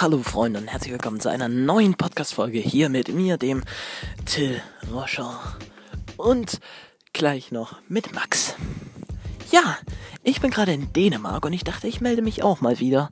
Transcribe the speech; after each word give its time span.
Hallo 0.00 0.22
Freunde 0.22 0.60
und 0.60 0.68
herzlich 0.68 0.92
willkommen 0.92 1.18
zu 1.18 1.28
einer 1.28 1.48
neuen 1.48 1.94
Podcast-Folge 1.94 2.60
hier 2.60 2.88
mit 2.88 3.12
mir, 3.12 3.36
dem 3.36 3.64
Till 4.26 4.62
Roscher. 4.92 5.40
Und 6.16 6.60
gleich 7.12 7.50
noch 7.50 7.78
mit 7.88 8.14
Max. 8.14 8.54
Ja, 9.50 9.76
ich 10.22 10.40
bin 10.40 10.52
gerade 10.52 10.72
in 10.72 10.92
Dänemark 10.92 11.44
und 11.44 11.52
ich 11.52 11.64
dachte, 11.64 11.88
ich 11.88 12.00
melde 12.00 12.22
mich 12.22 12.44
auch 12.44 12.60
mal 12.60 12.78
wieder. 12.78 13.10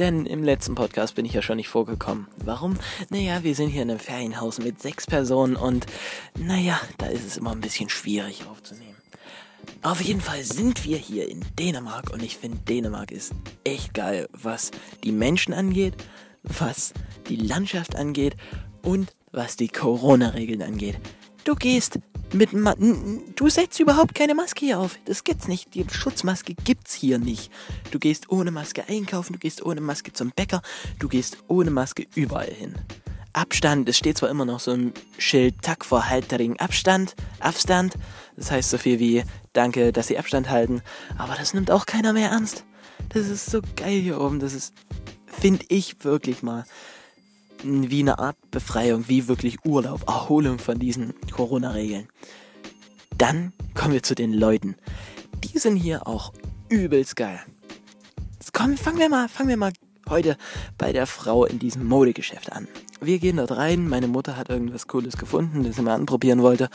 Denn 0.00 0.26
im 0.26 0.42
letzten 0.42 0.74
Podcast 0.74 1.14
bin 1.14 1.24
ich 1.24 1.34
ja 1.34 1.40
schon 1.40 1.58
nicht 1.58 1.68
vorgekommen. 1.68 2.26
Warum? 2.38 2.78
Naja, 3.10 3.44
wir 3.44 3.54
sind 3.54 3.68
hier 3.68 3.82
in 3.82 3.90
einem 3.92 4.00
Ferienhaus 4.00 4.58
mit 4.58 4.82
sechs 4.82 5.06
Personen 5.06 5.54
und 5.54 5.86
naja, 6.36 6.80
da 6.98 7.06
ist 7.06 7.24
es 7.24 7.36
immer 7.36 7.52
ein 7.52 7.60
bisschen 7.60 7.90
schwierig 7.90 8.44
aufzunehmen. 8.50 8.93
Auf 9.82 10.00
jeden 10.00 10.20
Fall 10.20 10.42
sind 10.44 10.84
wir 10.84 10.96
hier 10.96 11.28
in 11.28 11.44
Dänemark 11.58 12.10
und 12.10 12.22
ich 12.22 12.36
finde 12.36 12.58
Dänemark 12.68 13.10
ist 13.10 13.32
echt 13.64 13.94
geil, 13.94 14.28
was 14.32 14.70
die 15.02 15.12
Menschen 15.12 15.52
angeht, 15.52 15.94
was 16.42 16.92
die 17.28 17.36
Landschaft 17.36 17.96
angeht 17.96 18.36
und 18.82 19.12
was 19.32 19.56
die 19.56 19.68
Corona-Regeln 19.68 20.62
angeht. 20.62 20.98
Du 21.44 21.54
gehst 21.54 21.98
mit 22.32 22.52
Ma 22.52 22.74
du 22.74 23.48
setzt 23.48 23.78
überhaupt 23.78 24.14
keine 24.14 24.34
Maske 24.34 24.66
hier 24.66 24.78
auf. 24.80 24.98
Das 25.04 25.24
gibt's 25.24 25.48
nicht. 25.48 25.74
Die 25.74 25.84
Schutzmaske 25.90 26.54
gibt's 26.64 26.94
hier 26.94 27.18
nicht. 27.18 27.50
Du 27.90 27.98
gehst 27.98 28.30
ohne 28.30 28.50
Maske 28.50 28.88
einkaufen, 28.88 29.34
du 29.34 29.38
gehst 29.38 29.64
ohne 29.64 29.80
Maske 29.80 30.12
zum 30.12 30.30
Bäcker, 30.30 30.62
du 30.98 31.08
gehst 31.08 31.38
ohne 31.48 31.70
Maske 31.70 32.06
überall 32.14 32.50
hin. 32.50 32.74
Abstand, 33.34 33.88
es 33.88 33.98
steht 33.98 34.16
zwar 34.16 34.30
immer 34.30 34.44
noch 34.44 34.60
so 34.60 34.70
ein 34.70 34.94
Schild 35.18 35.60
Tack 35.60 35.84
vor 35.84 36.08
Haltering 36.08 36.58
Abstand, 36.58 37.14
Abstand. 37.40 37.94
Das 38.36 38.50
heißt 38.50 38.70
so 38.70 38.78
viel 38.78 38.98
wie 38.98 39.24
Danke, 39.52 39.92
dass 39.92 40.06
Sie 40.06 40.18
Abstand 40.18 40.48
halten, 40.48 40.82
aber 41.18 41.34
das 41.34 41.52
nimmt 41.52 41.70
auch 41.70 41.84
keiner 41.84 42.12
mehr 42.12 42.30
ernst. 42.30 42.64
Das 43.10 43.28
ist 43.28 43.46
so 43.46 43.60
geil 43.76 44.00
hier 44.00 44.20
oben, 44.20 44.40
das 44.40 44.54
ist 44.54 44.72
finde 45.26 45.64
ich 45.68 46.04
wirklich 46.04 46.42
mal 46.42 46.64
wie 47.62 48.00
eine 48.00 48.18
Art 48.18 48.36
Befreiung, 48.50 49.08
wie 49.08 49.28
wirklich 49.28 49.64
Urlaub, 49.64 50.06
Erholung 50.06 50.58
von 50.58 50.78
diesen 50.78 51.14
Corona-Regeln. 51.30 52.08
Dann 53.16 53.52
kommen 53.74 53.94
wir 53.94 54.02
zu 54.02 54.14
den 54.14 54.32
Leuten. 54.32 54.76
Die 55.44 55.58
sind 55.58 55.76
hier 55.76 56.06
auch 56.06 56.32
übelst 56.68 57.16
geil. 57.16 57.40
Komm, 58.52 58.76
fangen 58.76 58.98
wir 58.98 59.08
mal, 59.08 59.28
fangen 59.28 59.48
wir 59.48 59.56
mal 59.56 59.72
heute 60.08 60.36
bei 60.78 60.92
der 60.92 61.06
Frau 61.06 61.44
in 61.44 61.58
diesem 61.58 61.84
Modegeschäft 61.86 62.52
an. 62.52 62.68
Wir 63.04 63.18
gehen 63.18 63.36
dort 63.36 63.50
rein, 63.52 63.86
meine 63.86 64.08
Mutter 64.08 64.38
hat 64.38 64.48
irgendwas 64.48 64.88
Cooles 64.88 65.18
gefunden, 65.18 65.62
das 65.62 65.76
sie 65.76 65.82
mal 65.82 65.94
anprobieren 65.94 66.40
wollte 66.40 66.70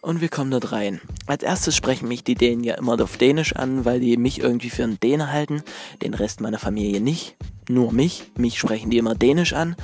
und 0.00 0.22
wir 0.22 0.30
kommen 0.30 0.50
dort 0.50 0.72
rein. 0.72 0.98
Als 1.26 1.42
erstes 1.42 1.76
sprechen 1.76 2.08
mich 2.08 2.24
die 2.24 2.36
Dänen 2.36 2.64
ja 2.64 2.76
immer 2.76 2.98
auf 3.02 3.18
Dänisch 3.18 3.54
an, 3.54 3.84
weil 3.84 4.00
die 4.00 4.16
mich 4.16 4.40
irgendwie 4.40 4.70
für 4.70 4.84
einen 4.84 4.98
Däne 4.98 5.30
halten, 5.30 5.62
den 6.02 6.14
Rest 6.14 6.40
meiner 6.40 6.58
Familie 6.58 7.02
nicht 7.02 7.36
nur 7.68 7.92
mich. 7.92 8.24
Mich 8.36 8.58
sprechen 8.58 8.90
die 8.90 8.98
immer 8.98 9.14
Dänisch 9.14 9.52
an. 9.52 9.76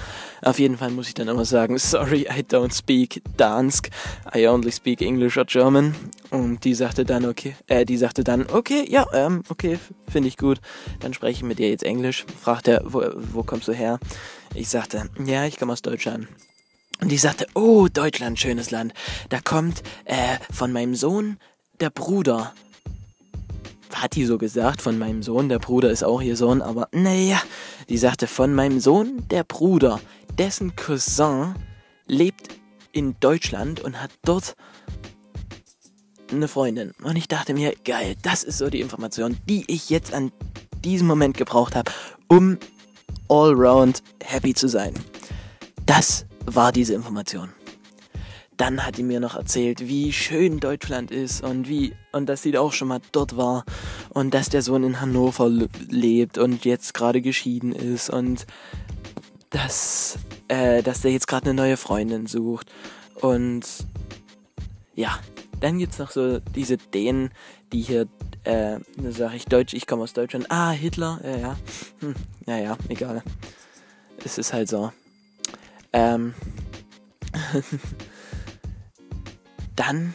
Auf 0.43 0.59
jeden 0.59 0.79
Fall 0.79 0.91
muss 0.91 1.09
ich 1.09 1.15
dann 1.15 1.29
immer 1.29 1.45
sagen, 1.45 1.79
sorry, 1.79 2.23
I 2.23 2.43
don't 2.43 2.75
speak 2.75 3.23
Dansk. 3.37 3.91
I 4.35 4.47
only 4.49 4.73
speak 4.73 5.03
English 5.03 5.37
or 5.37 5.45
German. 5.45 5.95
Und 6.31 6.65
die 6.65 6.75
sagte 6.75 7.05
dann, 7.05 7.25
okay, 7.27 7.57
äh, 7.67 7.85
die 7.85 7.97
sagte 7.97 8.25
dann, 8.25 8.47
okay, 8.51 8.85
ja, 8.89 9.07
ähm, 9.13 9.43
okay, 9.49 9.79
finde 10.09 10.29
ich 10.29 10.37
gut. 10.37 10.61
Dann 11.01 11.15
spreche 11.15 11.39
ich 11.39 11.43
mit 11.43 11.59
dir 11.59 11.69
jetzt 11.69 11.85
Englisch. 11.85 12.25
Fragt 12.41 12.69
er, 12.69 12.83
wo, 12.85 13.03
wo 13.15 13.43
kommst 13.43 13.69
du 13.69 13.73
her? 13.73 13.99
Ich 14.55 14.69
sagte, 14.69 15.09
ja, 15.25 15.45
ich 15.45 15.59
komme 15.59 15.73
aus 15.73 15.83
Deutschland. 15.83 16.29
Und 17.01 17.11
die 17.11 17.19
sagte, 17.19 17.47
oh, 17.55 17.89
Deutschland, 17.89 18.39
schönes 18.39 18.71
Land. 18.71 18.93
Da 19.31 19.41
kommt 19.41 19.83
äh, 20.05 20.37
von 20.53 20.73
meinem 20.73 20.95
Sohn 20.95 21.39
der 21.81 21.91
Bruder 21.91 22.53
hat 23.93 24.15
die 24.15 24.25
so 24.25 24.39
gesagt, 24.39 24.81
von 24.81 24.99
meinem 24.99 25.23
Sohn, 25.23 25.49
der 25.49 25.59
Bruder 25.59 25.91
ist 25.91 26.05
auch 26.05 26.23
ihr 26.23 26.37
Sohn, 26.37 26.63
aber 26.63 26.89
naja, 26.93 27.43
die 27.89 27.99
sagte 27.99 28.29
von 28.29 28.55
meinem 28.55 28.79
Sohn, 28.81 29.27
der 29.31 29.43
Bruder, 29.43 30.01
dessen 30.39 30.77
Cousin 30.77 31.55
lebt 32.07 32.49
in 32.93 33.17
Deutschland 33.19 33.81
und 33.81 34.01
hat 34.01 34.11
dort 34.25 34.55
eine 36.31 36.47
Freundin. 36.47 36.93
Und 37.03 37.17
ich 37.17 37.27
dachte 37.27 37.53
mir, 37.53 37.75
geil, 37.85 38.15
das 38.23 38.45
ist 38.45 38.59
so 38.59 38.71
die 38.71 38.81
Information, 38.81 39.37
die 39.49 39.65
ich 39.67 39.91
jetzt 39.91 40.15
an 40.15 40.31
diesem 40.85 41.09
Moment 41.09 41.37
gebraucht 41.37 41.75
habe, 41.75 41.91
um 42.29 42.59
allround 43.31 44.03
happy 44.23 44.53
zu 44.55 44.69
sein. 44.69 44.93
Das 45.87 46.27
war 46.47 46.73
diese 46.73 46.95
Information 46.95 47.51
dann 48.61 48.85
hat 48.85 48.99
die 48.99 49.03
mir 49.03 49.21
noch 49.21 49.37
erzählt, 49.37 49.89
wie 49.89 50.13
schön 50.13 50.61
Deutschland 50.61 51.11
ist 51.11 51.43
und 51.43 51.67
wie 51.67 51.95
und 52.13 52.29
dass 52.29 52.43
sie 52.43 52.59
auch 52.59 52.75
schon 52.75 52.89
mal 52.89 53.01
dort 53.11 53.39
war 53.39 53.65
und 54.11 54.35
dass 54.35 54.51
der 54.51 54.61
Sohn 54.61 54.85
in 54.85 55.01
Hannover 55.01 55.49
lebt 55.89 56.37
und 56.37 56.67
jetzt 56.67 56.93
gerade 56.93 57.23
geschieden 57.23 57.73
ist 57.73 58.11
und 58.11 58.47
dass 59.49 60.19
äh, 60.49 60.83
dass 60.83 61.01
der 61.01 61.13
jetzt 61.13 61.27
gerade 61.27 61.47
eine 61.47 61.55
neue 61.55 61.79
Freundin 61.79 62.27
sucht 62.27 62.71
und 63.15 63.63
ja, 64.95 65.19
dann 65.61 65.79
gibt's 65.79 65.99
noch 65.99 66.11
so 66.11 66.41
diese 66.55 66.77
Dänen, 66.77 67.31
die 67.73 67.81
hier 67.81 68.09
äh, 68.45 68.79
da 68.97 69.13
sage 69.13 69.37
ich 69.37 69.45
Deutsch, 69.47 69.75
ich 69.75 69.87
komme 69.87 70.03
aus 70.03 70.13
Deutschland. 70.13 70.51
Ah, 70.51 70.71
Hitler, 70.71 71.21
ja, 71.25 71.37
ja. 71.37 71.57
Hm, 72.01 72.15
ja, 72.47 72.57
ja, 72.59 72.77
egal. 72.89 73.23
Es 74.25 74.39
ist 74.39 74.53
halt 74.53 74.69
so. 74.69 74.93
Ähm. 75.93 76.35
Dann 79.77 80.15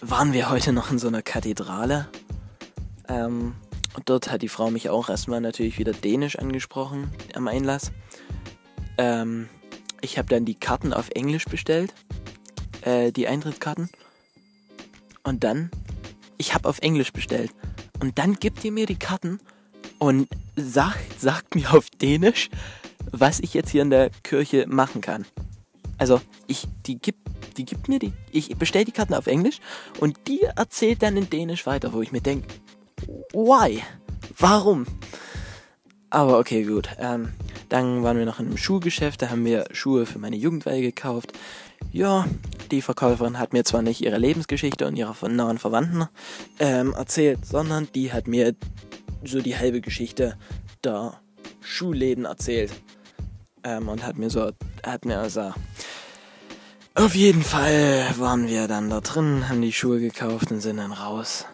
waren 0.00 0.32
wir 0.32 0.48
heute 0.50 0.72
noch 0.72 0.90
in 0.90 0.98
so 0.98 1.08
einer 1.08 1.22
Kathedrale. 1.22 2.08
Ähm, 3.08 3.54
und 3.94 4.08
dort 4.08 4.30
hat 4.30 4.42
die 4.42 4.48
Frau 4.48 4.70
mich 4.70 4.90
auch 4.90 5.08
erstmal 5.08 5.40
natürlich 5.40 5.78
wieder 5.78 5.92
dänisch 5.92 6.38
angesprochen 6.38 7.10
am 7.34 7.48
Einlass. 7.48 7.90
Ähm, 8.96 9.48
ich 10.00 10.18
habe 10.18 10.28
dann 10.28 10.44
die 10.44 10.54
Karten 10.54 10.92
auf 10.92 11.10
Englisch 11.10 11.46
bestellt, 11.46 11.92
äh, 12.82 13.12
die 13.12 13.26
Eintrittskarten. 13.26 13.90
Und 15.24 15.44
dann, 15.44 15.70
ich 16.38 16.54
habe 16.54 16.68
auf 16.68 16.78
Englisch 16.80 17.12
bestellt. 17.12 17.52
Und 18.00 18.18
dann 18.18 18.34
gibt 18.34 18.64
ihr 18.64 18.72
mir 18.72 18.86
die 18.86 18.96
Karten 18.96 19.40
und 19.98 20.28
sagt, 20.56 21.20
sagt 21.20 21.54
mir 21.54 21.74
auf 21.74 21.90
Dänisch, 21.90 22.48
was 23.10 23.40
ich 23.40 23.54
jetzt 23.54 23.70
hier 23.70 23.82
in 23.82 23.90
der 23.90 24.10
Kirche 24.22 24.66
machen 24.68 25.00
kann. 25.00 25.26
Also, 25.98 26.20
ich, 26.46 26.68
die 26.86 26.98
gibt 26.98 27.28
die 27.58 27.64
gibt 27.64 27.88
mir 27.88 27.98
die, 27.98 28.12
ich 28.30 28.56
bestelle 28.56 28.84
die 28.84 28.92
Karten 28.92 29.14
auf 29.14 29.26
Englisch 29.26 29.58
und 30.00 30.16
die 30.28 30.42
erzählt 30.42 31.02
dann 31.02 31.16
in 31.16 31.28
Dänisch 31.28 31.66
weiter, 31.66 31.92
wo 31.92 32.00
ich 32.00 32.12
mir 32.12 32.20
denke, 32.20 32.46
why? 33.32 33.82
Warum? 34.38 34.86
Aber 36.10 36.38
okay, 36.38 36.62
gut. 36.62 36.88
Ähm, 36.98 37.32
dann 37.68 38.02
waren 38.02 38.18
wir 38.18 38.26
noch 38.26 38.40
in 38.40 38.46
einem 38.46 38.56
Schuhgeschäft, 38.56 39.22
da 39.22 39.30
haben 39.30 39.44
wir 39.44 39.66
Schuhe 39.72 40.06
für 40.06 40.18
meine 40.18 40.36
Jugendweihe 40.36 40.82
gekauft. 40.82 41.32
Ja, 41.92 42.26
die 42.70 42.82
Verkäuferin 42.82 43.38
hat 43.38 43.52
mir 43.52 43.64
zwar 43.64 43.82
nicht 43.82 44.00
ihre 44.00 44.18
Lebensgeschichte 44.18 44.86
und 44.86 44.96
ihre 44.96 45.14
nahen 45.30 45.58
Verwandten 45.58 46.08
ähm, 46.58 46.92
erzählt, 46.94 47.46
sondern 47.46 47.88
die 47.94 48.12
hat 48.12 48.26
mir 48.26 48.54
so 49.24 49.40
die 49.40 49.56
halbe 49.56 49.80
Geschichte 49.80 50.36
der 50.84 51.14
Schuhläden 51.60 52.24
erzählt. 52.24 52.72
Ähm, 53.64 53.88
und 53.88 54.04
hat 54.04 54.16
mir 54.16 54.30
so, 54.30 54.50
hat 54.84 55.04
mir 55.04 55.18
also 55.18 55.52
auf 56.98 57.14
jeden 57.14 57.42
Fall 57.42 58.06
waren 58.18 58.48
wir 58.48 58.66
dann 58.66 58.90
da 58.90 59.00
drin, 59.00 59.48
haben 59.48 59.62
die 59.62 59.72
Schuhe 59.72 60.00
gekauft 60.00 60.50
und 60.50 60.60
sind 60.60 60.78
dann 60.78 60.90
raus. 60.90 61.44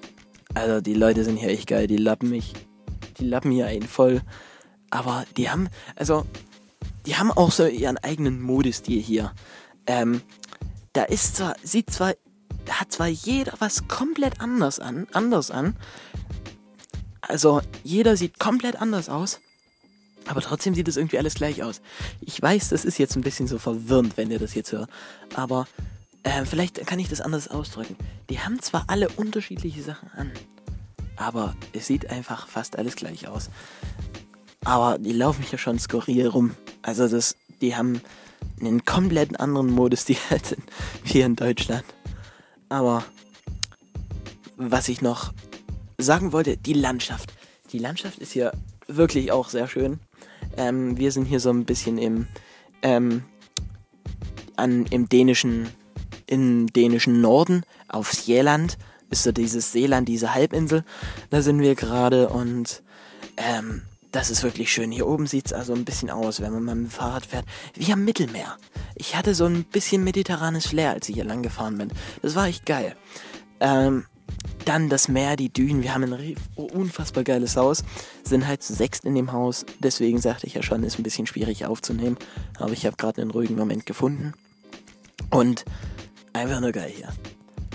Also 0.54 0.80
die 0.80 0.94
Leute 0.94 1.22
sind 1.22 1.36
hier 1.36 1.50
echt 1.50 1.66
geil, 1.66 1.86
die 1.86 1.98
lappen 1.98 2.30
mich. 2.30 2.54
Die 3.18 3.26
lappen 3.26 3.50
hier 3.50 3.66
einen 3.66 3.86
voll. 3.86 4.22
Aber 4.94 5.24
die 5.36 5.50
haben, 5.50 5.68
also, 5.96 6.24
die 7.04 7.16
haben 7.16 7.32
auch 7.32 7.50
so 7.50 7.66
ihren 7.66 7.98
eigenen 7.98 8.40
Modestil 8.40 9.02
hier. 9.02 9.32
Ähm, 9.88 10.22
da 10.92 11.02
ist 11.02 11.34
zwar, 11.34 11.56
sieht 11.64 11.90
zwar, 11.90 12.14
hat 12.70 12.92
zwar 12.92 13.08
jeder 13.08 13.54
was 13.58 13.88
komplett 13.88 14.40
anders 14.40 14.78
an, 14.78 15.08
anders 15.12 15.50
an. 15.50 15.74
Also 17.22 17.60
jeder 17.82 18.16
sieht 18.16 18.38
komplett 18.38 18.80
anders 18.80 19.08
aus. 19.08 19.40
Aber 20.26 20.40
trotzdem 20.40 20.76
sieht 20.76 20.86
es 20.86 20.96
irgendwie 20.96 21.18
alles 21.18 21.34
gleich 21.34 21.64
aus. 21.64 21.80
Ich 22.20 22.40
weiß, 22.40 22.68
das 22.68 22.84
ist 22.84 22.98
jetzt 22.98 23.16
ein 23.16 23.22
bisschen 23.22 23.48
so 23.48 23.58
verwirrend, 23.58 24.16
wenn 24.16 24.30
ihr 24.30 24.38
das 24.38 24.54
jetzt 24.54 24.70
hört. 24.70 24.88
Aber 25.34 25.66
äh, 26.22 26.44
vielleicht 26.44 26.86
kann 26.86 27.00
ich 27.00 27.08
das 27.08 27.20
anders 27.20 27.48
ausdrücken. 27.48 27.96
Die 28.30 28.38
haben 28.38 28.62
zwar 28.62 28.84
alle 28.86 29.08
unterschiedliche 29.08 29.82
Sachen 29.82 30.08
an, 30.12 30.30
aber 31.16 31.56
es 31.72 31.88
sieht 31.88 32.10
einfach 32.10 32.46
fast 32.46 32.78
alles 32.78 32.94
gleich 32.94 33.26
aus. 33.26 33.50
Aber 34.64 34.98
die 34.98 35.12
laufen 35.12 35.44
hier 35.48 35.58
schon 35.58 35.78
skurril 35.78 36.26
rum. 36.28 36.54
Also 36.82 37.06
das, 37.08 37.36
die 37.60 37.76
haben 37.76 38.00
einen 38.60 38.84
komplett 38.84 39.38
anderen 39.40 39.70
Modus, 39.70 40.04
die 40.04 40.16
halt 40.30 40.56
hier 41.04 41.26
in 41.26 41.36
Deutschland. 41.36 41.84
Aber 42.68 43.04
was 44.56 44.88
ich 44.88 45.02
noch 45.02 45.32
sagen 45.98 46.32
wollte, 46.32 46.56
die 46.56 46.72
Landschaft. 46.72 47.32
Die 47.72 47.78
Landschaft 47.78 48.18
ist 48.18 48.32
hier 48.32 48.52
wirklich 48.86 49.32
auch 49.32 49.48
sehr 49.48 49.68
schön. 49.68 49.98
Ähm, 50.56 50.96
wir 50.98 51.12
sind 51.12 51.24
hier 51.24 51.40
so 51.40 51.50
ein 51.50 51.64
bisschen 51.64 51.98
im, 51.98 52.26
ähm, 52.82 53.24
an, 54.56 54.86
im 54.86 55.08
dänischen, 55.08 55.68
im 56.26 56.68
dänischen 56.72 57.20
Norden, 57.20 57.64
auf 57.88 58.12
Själand, 58.12 58.78
ist 59.10 59.24
so 59.24 59.32
dieses 59.32 59.72
Seeland, 59.72 60.08
diese 60.08 60.34
Halbinsel. 60.34 60.84
Da 61.30 61.42
sind 61.42 61.60
wir 61.60 61.74
gerade 61.74 62.28
und 62.28 62.82
ähm, 63.36 63.82
das 64.14 64.30
ist 64.30 64.44
wirklich 64.44 64.72
schön. 64.72 64.92
Hier 64.92 65.08
oben 65.08 65.26
sieht 65.26 65.46
es 65.46 65.52
also 65.52 65.74
ein 65.74 65.84
bisschen 65.84 66.08
aus, 66.08 66.40
wenn 66.40 66.52
man 66.52 66.64
mit 66.64 66.74
dem 66.74 66.90
Fahrrad 66.90 67.26
fährt, 67.26 67.44
wie 67.74 67.92
am 67.92 68.04
Mittelmeer. 68.04 68.56
Ich 68.94 69.16
hatte 69.16 69.34
so 69.34 69.44
ein 69.44 69.64
bisschen 69.64 70.04
mediterranes 70.04 70.68
Flair, 70.68 70.92
als 70.92 71.08
ich 71.08 71.16
hier 71.16 71.24
lang 71.24 71.42
gefahren 71.42 71.78
bin. 71.78 71.90
Das 72.22 72.36
war 72.36 72.46
echt 72.46 72.64
geil. 72.64 72.94
Ähm, 73.58 74.04
dann 74.66 74.88
das 74.88 75.08
Meer, 75.08 75.34
die 75.34 75.52
Dünen. 75.52 75.82
Wir 75.82 75.94
haben 75.94 76.04
ein 76.04 76.36
unfassbar 76.54 77.24
geiles 77.24 77.56
Haus. 77.56 77.82
Sind 78.22 78.46
halt 78.46 78.62
zu 78.62 78.72
sechst 78.72 79.04
in 79.04 79.16
dem 79.16 79.32
Haus. 79.32 79.66
Deswegen 79.80 80.20
sagte 80.20 80.46
ich 80.46 80.54
ja 80.54 80.62
schon, 80.62 80.84
ist 80.84 80.98
ein 80.98 81.02
bisschen 81.02 81.26
schwierig 81.26 81.66
aufzunehmen. 81.66 82.16
Aber 82.58 82.72
ich 82.72 82.86
habe 82.86 82.96
gerade 82.96 83.20
einen 83.20 83.32
ruhigen 83.32 83.56
Moment 83.56 83.84
gefunden. 83.84 84.32
Und 85.30 85.64
einfach 86.32 86.60
nur 86.60 86.70
geil 86.70 86.92
hier. 86.94 87.08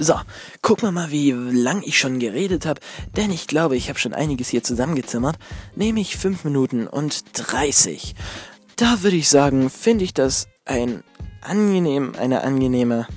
So, 0.02 0.16
gucken 0.62 0.88
wir 0.88 0.92
mal, 0.94 1.12
wie 1.12 1.32
lang 1.32 1.84
ich 1.84 2.00
schon 2.00 2.20
geredet 2.20 2.66
habe, 2.66 2.80
denn 3.18 3.32
ich 3.32 3.48
glaube, 3.48 3.76
ich 3.76 3.90
habe 3.90 4.00
schon 4.00 4.14
einiges 4.14 4.48
hier 4.48 4.64
zusammengezimmert, 4.64 5.36
nämlich 5.76 6.16
5 6.16 6.46
Minuten 6.46 6.88
und 6.88 7.26
30. 7.34 8.16
Da 8.78 9.04
würde 9.04 9.18
ich 9.18 9.28
sagen, 9.28 9.70
finde 9.70 10.06
ich 10.06 10.14
das 10.14 10.48
ein 10.64 11.04
angenehm, 11.42 12.14
eine 12.18 12.44
angenehme 12.44 13.08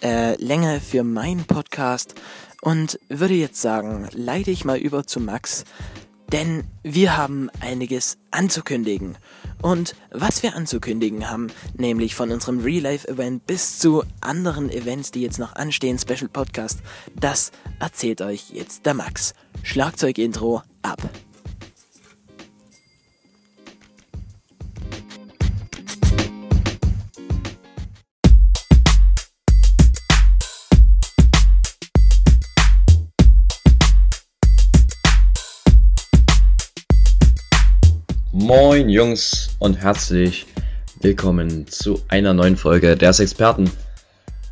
äh, 0.00 0.40
Länge 0.40 0.80
für 0.80 1.02
meinen 1.02 1.44
Podcast. 1.44 2.14
Und 2.60 3.00
würde 3.08 3.34
jetzt 3.34 3.60
sagen, 3.60 4.08
leite 4.12 4.52
ich 4.52 4.64
mal 4.64 4.78
über 4.78 5.04
zu 5.04 5.18
Max, 5.18 5.64
denn 6.32 6.64
wir 6.82 7.16
haben 7.16 7.50
einiges 7.60 8.16
anzukündigen. 8.30 9.16
Und 9.60 9.94
was 10.10 10.42
wir 10.42 10.56
anzukündigen 10.56 11.30
haben, 11.30 11.48
nämlich 11.76 12.14
von 12.14 12.32
unserem 12.32 12.60
Real-Life-Event 12.60 13.46
bis 13.46 13.78
zu 13.78 14.02
anderen 14.20 14.70
Events, 14.70 15.12
die 15.12 15.20
jetzt 15.22 15.38
noch 15.38 15.54
anstehen, 15.54 15.98
Special 15.98 16.28
Podcast, 16.28 16.80
das 17.14 17.52
erzählt 17.78 18.22
euch 18.22 18.50
jetzt 18.50 18.86
der 18.86 18.94
Max. 18.94 19.34
Schlagzeug-Intro 19.62 20.62
ab. 20.82 20.98
Moin 38.42 38.88
Jungs 38.88 39.50
und 39.60 39.80
herzlich 39.80 40.46
willkommen 41.00 41.68
zu 41.68 42.00
einer 42.08 42.34
neuen 42.34 42.56
Folge 42.56 42.96
des 42.96 43.20
Experten. 43.20 43.70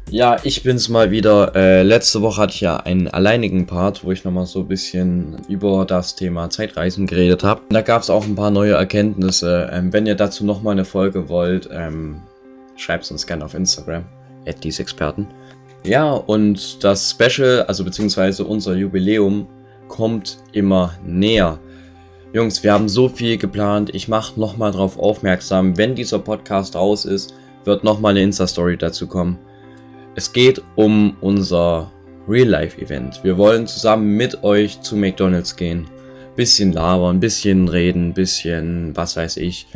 Ja, 0.08 0.36
ich 0.44 0.62
bin's 0.62 0.88
mal 0.88 1.10
wieder. 1.10 1.56
Äh, 1.56 1.82
letzte 1.82 2.22
Woche 2.22 2.42
hatte 2.42 2.54
ich 2.54 2.60
ja 2.60 2.76
einen 2.76 3.08
alleinigen 3.08 3.66
Part, 3.66 4.04
wo 4.04 4.12
ich 4.12 4.22
nochmal 4.22 4.46
so 4.46 4.60
ein 4.60 4.68
bisschen 4.68 5.38
über 5.48 5.84
das 5.84 6.14
Thema 6.14 6.50
Zeitreisen 6.50 7.08
geredet 7.08 7.42
habe. 7.42 7.62
Da 7.70 7.82
gab 7.82 8.02
es 8.02 8.10
auch 8.10 8.24
ein 8.24 8.36
paar 8.36 8.52
neue 8.52 8.74
Erkenntnisse. 8.74 9.68
Ähm, 9.72 9.92
wenn 9.92 10.06
ihr 10.06 10.14
dazu 10.14 10.44
nochmal 10.44 10.74
eine 10.74 10.84
Folge 10.84 11.28
wollt, 11.28 11.68
ähm, 11.72 12.22
schreibt 12.76 13.02
es 13.06 13.10
uns 13.10 13.26
gerne 13.26 13.44
auf 13.44 13.54
Instagram, 13.54 14.04
at 14.46 14.64
Experten. 14.64 15.26
Ja, 15.82 16.12
und 16.12 16.84
das 16.84 17.10
Special, 17.10 17.64
also 17.64 17.84
beziehungsweise 17.84 18.44
unser 18.44 18.76
Jubiläum, 18.76 19.48
kommt 19.88 20.38
immer 20.52 20.94
näher. 21.04 21.58
Jungs, 22.32 22.62
wir 22.62 22.72
haben 22.72 22.88
so 22.88 23.08
viel 23.08 23.38
geplant. 23.38 23.92
Ich 23.92 24.06
mache 24.06 24.38
nochmal 24.38 24.70
darauf 24.70 24.96
aufmerksam, 24.96 25.76
wenn 25.76 25.96
dieser 25.96 26.20
Podcast 26.20 26.76
raus 26.76 27.04
ist, 27.04 27.34
wird 27.64 27.82
nochmal 27.82 28.12
eine 28.12 28.22
Insta-Story 28.22 28.76
dazu 28.76 29.08
kommen. 29.08 29.36
Es 30.14 30.32
geht 30.32 30.62
um 30.76 31.16
unser 31.20 31.90
Real-Life-Event. 32.28 33.24
Wir 33.24 33.36
wollen 33.36 33.66
zusammen 33.66 34.16
mit 34.16 34.44
euch 34.44 34.80
zu 34.80 34.94
McDonalds 34.94 35.56
gehen. 35.56 35.90
Bisschen 36.36 36.72
labern, 36.72 37.18
bisschen 37.18 37.66
reden, 37.66 38.14
bisschen 38.14 38.96
was 38.96 39.16
weiß 39.16 39.36
ich. 39.38 39.66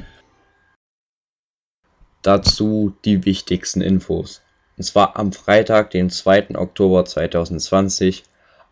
Dazu 2.23 2.95
die 3.05 3.25
wichtigsten 3.25 3.81
Infos. 3.81 4.43
Und 4.77 4.85
zwar 4.85 5.17
am 5.17 5.33
Freitag, 5.33 5.91
den 5.91 6.09
2. 6.09 6.55
Oktober 6.55 7.05
2020, 7.05 8.23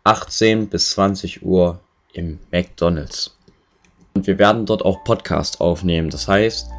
18 0.05 0.69
bis 0.69 0.91
20 0.91 1.43
Uhr 1.43 1.81
im 2.13 2.39
McDonalds. 2.49 3.35
Und 4.15 4.27
wir 4.27 4.37
werden 4.37 4.65
dort 4.65 4.85
auch 4.85 5.03
Podcasts 5.03 5.59
aufnehmen. 5.59 6.09
Das 6.09 6.27
heißt, 6.27 6.69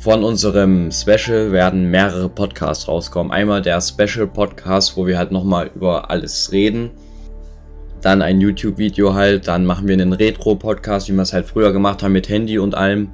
von 0.00 0.24
unserem 0.24 0.90
Special 0.90 1.52
werden 1.52 1.90
mehrere 1.90 2.28
Podcasts 2.28 2.88
rauskommen. 2.88 3.32
Einmal 3.32 3.62
der 3.62 3.80
Special 3.80 4.26
Podcast, 4.26 4.96
wo 4.96 5.06
wir 5.06 5.16
halt 5.16 5.30
nochmal 5.30 5.70
über 5.74 6.10
alles 6.10 6.50
reden. 6.52 6.90
Dann 8.00 8.20
ein 8.20 8.40
YouTube-Video 8.40 9.14
halt. 9.14 9.46
Dann 9.48 9.64
machen 9.64 9.86
wir 9.86 9.94
einen 9.94 10.12
Retro-Podcast, 10.12 11.08
wie 11.08 11.12
wir 11.12 11.22
es 11.22 11.32
halt 11.32 11.46
früher 11.46 11.72
gemacht 11.72 12.02
haben 12.02 12.12
mit 12.12 12.28
Handy 12.28 12.58
und 12.58 12.74
allem. 12.74 13.10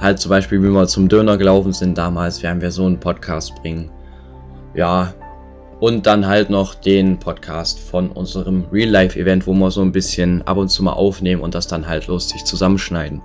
Halt 0.00 0.20
zum 0.20 0.30
Beispiel, 0.30 0.62
wie 0.62 0.68
wir 0.68 0.86
zum 0.86 1.08
Döner 1.08 1.36
gelaufen 1.36 1.72
sind 1.72 1.98
damals, 1.98 2.42
werden 2.42 2.62
wir 2.62 2.70
so 2.70 2.86
einen 2.86 3.00
Podcast 3.00 3.56
bringen. 3.56 3.90
Ja, 4.74 5.12
und 5.80 6.06
dann 6.06 6.26
halt 6.26 6.50
noch 6.50 6.74
den 6.74 7.18
Podcast 7.18 7.78
von 7.78 8.10
unserem 8.10 8.66
Real-Life-Event, 8.72 9.46
wo 9.46 9.52
wir 9.52 9.70
so 9.70 9.82
ein 9.82 9.92
bisschen 9.92 10.42
ab 10.42 10.56
und 10.56 10.68
zu 10.68 10.82
mal 10.82 10.94
aufnehmen 10.94 11.42
und 11.42 11.54
das 11.54 11.68
dann 11.68 11.86
halt 11.86 12.08
lustig 12.08 12.44
zusammenschneiden. 12.44 13.22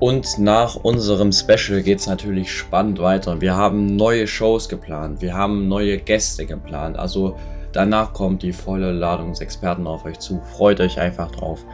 Und 0.00 0.38
nach 0.38 0.74
unserem 0.74 1.30
Special 1.30 1.80
geht 1.80 2.00
es 2.00 2.08
natürlich 2.08 2.50
spannend 2.50 2.98
weiter. 2.98 3.40
Wir 3.40 3.54
haben 3.54 3.94
neue 3.94 4.26
Shows 4.26 4.68
geplant, 4.68 5.22
wir 5.22 5.34
haben 5.34 5.68
neue 5.68 5.96
Gäste 5.96 6.44
geplant. 6.44 6.98
Also 6.98 7.36
danach 7.72 8.12
kommt 8.12 8.42
die 8.42 8.52
volle 8.52 8.90
Ladung 8.90 9.32
Experten 9.34 9.86
auf 9.86 10.04
euch 10.04 10.18
zu. 10.18 10.40
Freut 10.56 10.80
euch 10.80 10.98
einfach 10.98 11.30
drauf. 11.30 11.64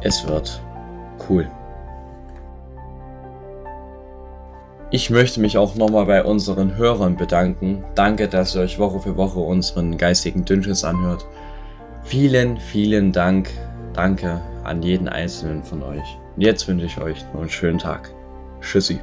Es 0.00 0.26
wird 0.26 0.60
cool. 1.28 1.48
Ich 4.94 5.10
möchte 5.10 5.40
mich 5.40 5.58
auch 5.58 5.74
nochmal 5.74 6.06
bei 6.06 6.22
unseren 6.22 6.76
Hörern 6.76 7.16
bedanken. 7.16 7.82
Danke, 7.96 8.28
dass 8.28 8.54
ihr 8.54 8.60
euch 8.60 8.78
Woche 8.78 9.00
für 9.00 9.16
Woche 9.16 9.40
unseren 9.40 9.98
geistigen 9.98 10.44
Dünnschiss 10.44 10.84
anhört. 10.84 11.26
Vielen, 12.04 12.58
vielen 12.58 13.10
Dank. 13.10 13.50
Danke 13.92 14.40
an 14.62 14.84
jeden 14.84 15.08
einzelnen 15.08 15.64
von 15.64 15.82
euch. 15.82 16.16
Und 16.36 16.42
jetzt 16.42 16.68
wünsche 16.68 16.86
ich 16.86 17.00
euch 17.00 17.24
noch 17.32 17.40
einen 17.40 17.50
schönen 17.50 17.78
Tag. 17.80 18.14
Tschüssi. 18.60 19.00